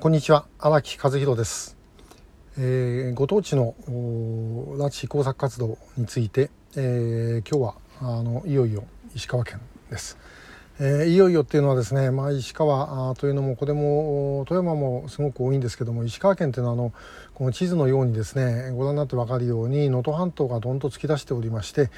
[0.00, 0.46] こんにちは。
[0.60, 1.76] 荒木和弘です、
[2.56, 8.84] えー、ご当地の拉致工作活動について、えー、今日はあのいよいよ
[9.16, 10.16] 石川県です、
[10.78, 16.92] えー、いよいよっていうのはですね、まあ、石川というのもこれも富山もすごく多いんですけども石川県っていうのはあの
[17.34, 21.90] この地図のようにですねご覧になって分かるように能登半島がどんと突き出しておりまして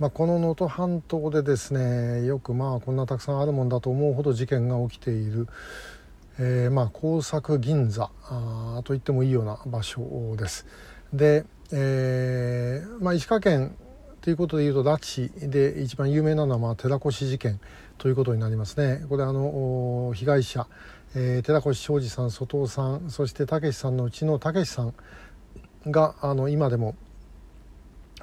[0.00, 5.46] まあ、この能登半島でですねよくまあこんなたくさんあるもんだと思うほど事件が起きている、
[6.38, 10.66] えー、まあ工作銀座あと言ってもいいような場所です。
[11.12, 13.76] で、えーまあ、石川県
[14.20, 17.60] ということでいうと拉致で一番有名なのはまあ寺越事件
[17.98, 19.04] ということになりますね。
[19.08, 20.66] これあの被害者、
[21.14, 24.94] えー、寺越昌司さん外尾さんそして武さんのうちの武さん
[25.86, 26.96] があの今でも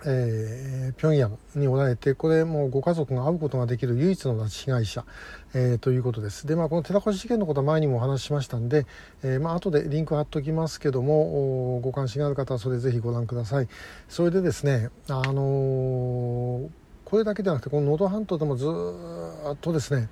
[0.06, 5.06] えー、平壌におられてこれもうご家族が会うことができる唯一の拉致被害者、
[5.54, 6.48] えー、ということです。
[6.48, 8.86] でまあこの寺越事件のことは前にもお話ししましたんで、
[9.24, 13.68] えー、まあ後でリンク貼っときますけどもご関心がある方はそれぜひご覧ください。
[14.10, 16.70] それでですねあのー、
[17.06, 20.10] これだけではなくてこの能登半島でもずっとですね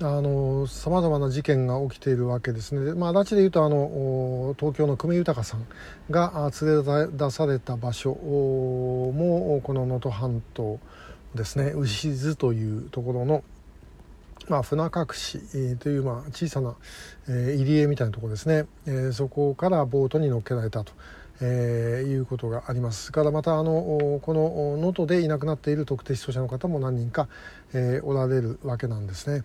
[0.00, 5.64] さまざまな事件が起きているわけですね、まあ、拉致でいうとあの東京の久米豊さん
[6.10, 10.80] が連れ出された場所もこの能登半島
[11.36, 13.44] ですね牛津というところの、
[14.48, 16.74] まあ、船隠しというまあ小さな、
[17.28, 20.92] 入り江みたいなところですね、え、そこからボートに乗っけられたと。
[21.40, 27.26] えー、いうことがありますからまたあのこの能登でいなくなっている特定失踪者の方も何人か、
[27.72, 29.42] えー、おられるわけなんですね。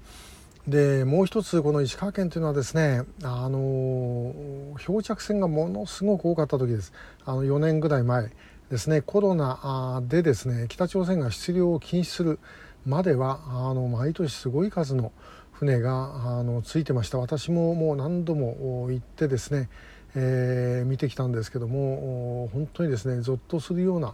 [0.70, 6.94] でもう一つこの石川県というのはですねあの漂着船がものすごく多かった時です。
[7.26, 8.32] あの4年ぐらい前
[8.70, 9.02] ですね。
[9.02, 12.40] コロナでですね北朝鮮が出漁を禁止する
[12.86, 15.12] まではあの毎年すごい数の
[15.54, 17.18] 船があのついてました。
[17.18, 19.70] 私ももう何度も行ってですね、
[20.14, 24.14] えー、見てきたんですけども本当にですねぞっとするような、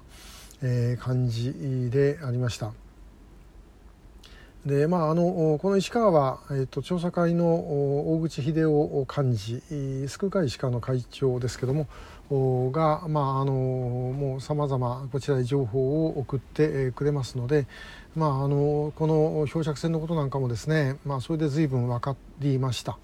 [0.62, 2.72] え、感じでありました。
[4.66, 7.46] でまあ、あのこの石川は、えーと、調査会の
[8.16, 11.88] 大口秀夫幹事救う会石川の会長ですけども
[12.72, 17.68] が、まあ、あのもうさまざまこちらに情報を送ってくれますので、
[18.16, 22.98] まあ、あのこの漂着船のことなんかもですね、まあ、それで随分分かりました。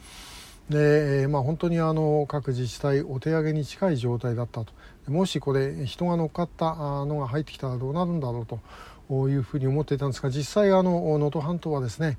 [0.69, 4.71] でまあ、本当にあの各自治体お手上げに近い状態だったと
[5.07, 6.73] もしこれ人が乗っかった
[7.05, 8.59] のが入ってきたらどうなるんだろうと
[9.09, 12.17] いうふうに思っていたんですが実際あの能登半島はですね、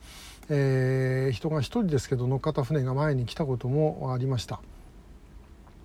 [0.49, 4.61] えー、人が1人ですけど乗っかった船が前に来たこともありました。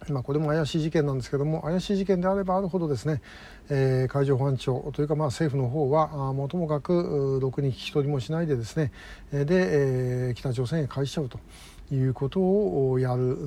[0.09, 3.21] まあ、これも怪しい事件なんですけども怪しい事件であればあるほどですね、
[3.69, 8.91] えー、海上保安庁というかまあ政府の方はあもともかくろくに聞き取りもしないでですね
[9.31, 11.39] で、えー、北朝鮮へ返しちゃうと
[11.91, 13.37] いうことをやる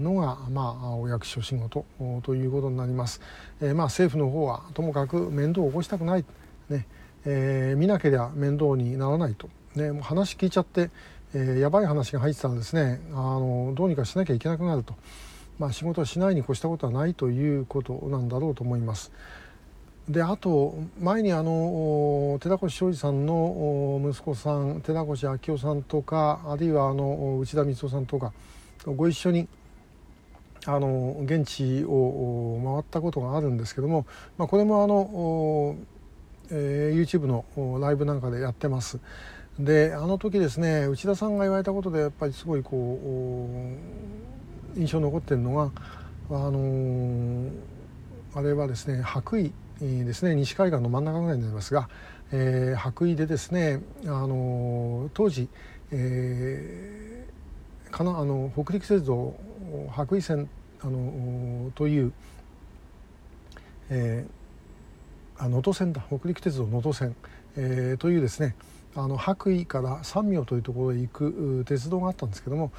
[0.00, 1.84] のが、まあ、お役所仕事
[2.22, 3.20] ということになります。
[3.60, 6.24] えー、まあ、政府の方はともかく面倒を起こしたくない、
[6.70, 6.86] ね
[7.24, 10.90] えー、見なければ面倒にならないと、ね、もう話聞いちゃって、
[11.34, 13.00] えー、やばい話が入ってたらですね。
[13.12, 14.94] あのどうにかしなきゃいけなくなると、
[15.58, 19.12] まあ、仕事をしないに越したことはないということなんだろうと思います。
[20.08, 28.32] であと前にあの寺越昌司さんの息子さん寺越明夫さんとかあるいはあの内田光夫さんとか
[28.86, 29.46] ご一緒に
[30.66, 34.04] あの現地を回ったことがあるんですけども、
[34.36, 35.76] まあ、これもあの
[36.50, 37.44] えー、YouTube の
[37.80, 38.98] ライブなんかでやってます。
[39.58, 43.48] であの時ですね内田さんが言われたことでやっぱりすごいこ
[44.76, 45.70] う印象残ってるのが
[46.30, 47.50] あのー、
[48.34, 49.50] あれはですね白衣
[49.80, 51.88] ですね西海岸の真ん中ぐらいになりますが、
[52.32, 55.48] えー、白衣でですね、あのー、当時、
[55.90, 59.34] えー、かなあの北陸鉄道
[59.90, 60.48] 白衣線、
[60.82, 62.12] あのという、
[63.88, 64.39] えー、
[65.44, 66.02] 能登線だ。
[66.08, 67.14] 北陸鉄道能登線、
[67.56, 68.54] えー、というですね
[68.96, 72.72] あの白衣から三明というところへ行く鉄道があったんですけども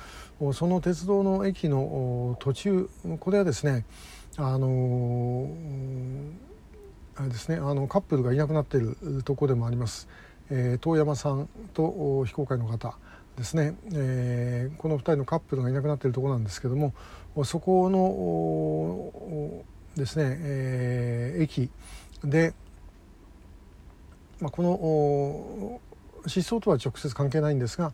[0.54, 3.86] その鉄道の駅の途中これはですね
[4.38, 5.50] あの
[7.16, 10.10] あれですねあのカップルがいなくなっているところでもあります、
[10.50, 12.98] えー、遠山さんと非公開の方
[13.38, 16.94] ですね、えー、この2人のカップルがいなくなっているところなんですけども
[17.46, 19.64] そこの
[19.96, 21.70] ですね、えー、駅
[22.24, 22.54] で、
[24.40, 25.82] まあ、こ
[26.24, 27.94] の失踪とは直接関係ないんですが、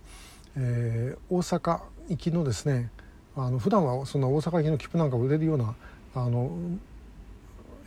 [0.58, 2.90] えー、大阪行きのですね
[3.36, 5.76] あの普段はそんな大阪行きの切符なんか売れるような
[6.16, 6.52] あの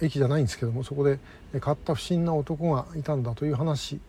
[0.01, 1.19] 駅じゃないんですけどもそこで
[1.61, 4.01] 買った不審な男がいたんだという話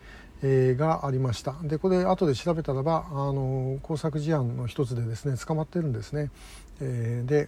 [0.43, 1.55] えー、がありました。
[1.63, 6.31] でこれ後で調べたらばあの工作事案の一つでですね捕まってるんですね、
[6.79, 7.47] えー、で、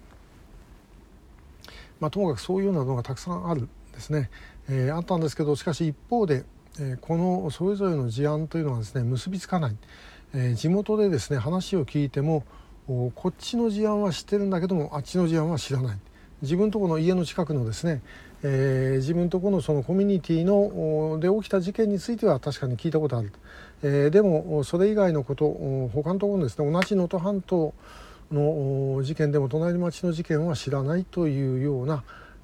[2.00, 4.30] まあ、ともかくそういうようなのがたくさんあるんですね、
[4.70, 6.44] えー、あったんですけどしかし一方で、
[6.80, 9.76] えこのそれぞれの事案というのはですね結びつかない、
[10.34, 12.44] え地元でですね話を聞いても
[12.88, 15.98] こっちの事案は知ってるんだけどもあっちの事案は知らない。
[16.44, 18.02] 自分とこの家の近くのですね、
[18.44, 23.32] えー、自分とこのそのコミュニティので起きた事件については確かに聞いたことある、
[23.82, 25.46] えー、でもそれ以外のこと
[25.94, 27.74] 他のところのですね同じ能登半島
[28.30, 32.04] の事件でも隣町の事件は知らないというような、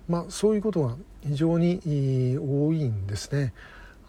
[0.10, 1.80] まあ、そういうことが非常に
[2.38, 3.54] 多いんですね。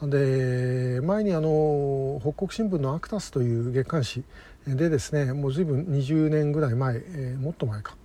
[0.02, 4.24] で前にあの北国新聞の「アクタス」という月刊誌
[4.66, 7.96] でですねもう随分20年ぐらい前、えー、もっと前か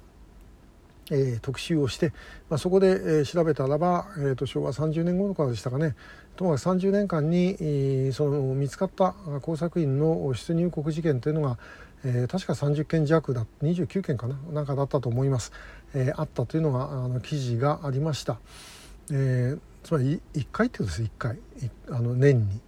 [1.11, 2.13] えー、特集をして、
[2.49, 5.95] まあ、そこで、えー、調べたらば、えーと、昭和30年頃からでしたかね
[6.35, 11.57] ともかく30年間に、えー、その見つかった工作員の出入国事件というのが、
[12.05, 15.51] えー、確か30件弱だ29件かななんかだったと思います、
[15.93, 18.37] えー、あったというのがあの記事がありました、
[19.11, 21.37] えー、つまり1回ってことです1回。
[21.89, 22.59] あの年に。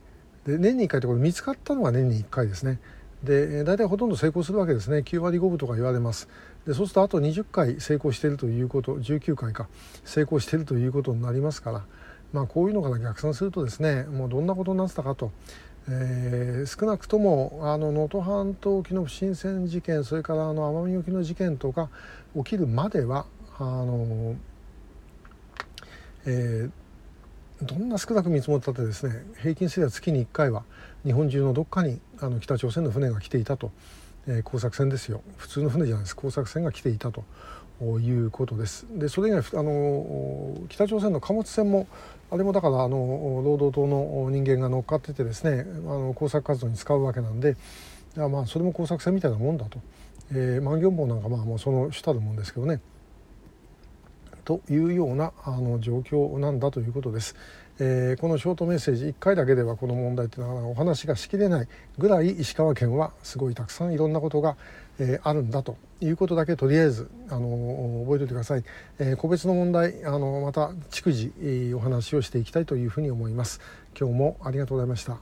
[0.46, 2.80] で年に1回ってこれ見つかったのが年に1回ですね。
[3.24, 4.98] で大体ほとんど成功するわけですね。
[5.00, 6.30] 9割5分とか言われます。
[6.68, 9.68] でそうするとあと20回成功しているということ19回か
[10.06, 11.86] 成功しているということになりますから、
[12.34, 15.32] まあ、こういうのから逆算するとですねもうどんなことになってたかと、
[15.90, 21.90] えー、少なくとも能登半島沖の不審船事件それからあの奄美沖の事件とか
[22.36, 23.26] 起きるまでは
[23.58, 24.36] あの、
[26.26, 26.72] えー
[27.60, 30.64] どんな少なく見積もったってですね平均すれば月に1回は
[31.04, 33.72] 日本中のどっかにあの北朝鮮の船が来ていたと
[34.28, 35.22] えー、工作船ですよ。
[35.38, 36.16] 普通の船じゃないです。
[36.16, 37.24] 工作船が来ていたと
[37.82, 38.86] いうことです。
[38.92, 41.88] でそれ以外あの北朝鮮の貨物船も
[42.30, 47.56] あれもだからあの労働党の人間が乗っかっててですねあの工作活動に使うわけなんで
[48.16, 49.80] まあそれも工作船みたいなもんだと、
[50.32, 52.82] えー、万行本なんかまあもうその主たるもんですけどね
[54.44, 57.36] というようなあの状況なんだということです。
[57.80, 64.58] えー、このショートメッセージ1回だけではこの問題というのはお話がしきれないぐらい石川県はすごいたくさんいろんなことが、
[65.00, 68.64] えー、あるんだということだけとりあえず、あの覚えておいてください、
[69.00, 73.62] えー、個別の問題、あのまた逐次、お話をしていきたいというふうに思います。
[74.00, 75.16] 今日もありがとうございました。